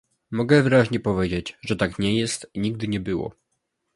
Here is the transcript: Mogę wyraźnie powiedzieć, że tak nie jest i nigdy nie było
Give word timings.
Mogę 0.31 0.63
wyraźnie 0.63 0.99
powiedzieć, 0.99 1.57
że 1.61 1.75
tak 1.75 1.99
nie 1.99 2.19
jest 2.19 2.51
i 2.53 2.59
nigdy 2.59 2.87
nie 2.87 2.99
było 2.99 3.31